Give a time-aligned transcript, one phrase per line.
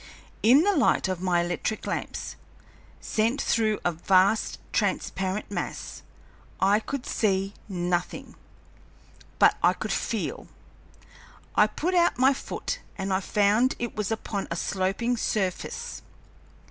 [0.41, 2.35] In the light of my electric lamps,
[3.01, 6.01] sent through a vast transparent mass,
[6.59, 8.33] I could see nothing,
[9.37, 10.47] but I could feel.
[11.55, 16.01] I put out my foot and I found it was upon a sloping surface.